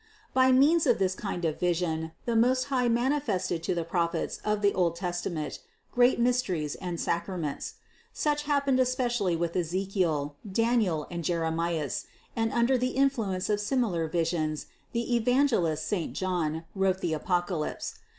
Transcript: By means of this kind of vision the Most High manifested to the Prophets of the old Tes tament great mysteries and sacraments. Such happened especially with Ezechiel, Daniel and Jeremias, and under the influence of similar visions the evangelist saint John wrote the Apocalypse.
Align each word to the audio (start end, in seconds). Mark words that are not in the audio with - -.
By 0.33 0.51
means 0.51 0.87
of 0.87 0.97
this 0.97 1.13
kind 1.13 1.45
of 1.45 1.59
vision 1.59 2.13
the 2.25 2.35
Most 2.35 2.63
High 2.73 2.87
manifested 2.89 3.61
to 3.61 3.75
the 3.75 3.83
Prophets 3.83 4.41
of 4.43 4.63
the 4.63 4.73
old 4.73 4.95
Tes 4.95 5.21
tament 5.21 5.59
great 5.91 6.19
mysteries 6.19 6.73
and 6.73 6.99
sacraments. 6.99 7.75
Such 8.11 8.45
happened 8.49 8.79
especially 8.79 9.35
with 9.35 9.53
Ezechiel, 9.53 10.33
Daniel 10.51 11.05
and 11.11 11.23
Jeremias, 11.23 12.07
and 12.35 12.51
under 12.51 12.79
the 12.79 12.93
influence 12.97 13.47
of 13.47 13.59
similar 13.61 14.07
visions 14.07 14.65
the 14.91 15.15
evangelist 15.15 15.85
saint 15.85 16.13
John 16.13 16.63
wrote 16.73 17.01
the 17.01 17.13
Apocalypse. 17.13 17.99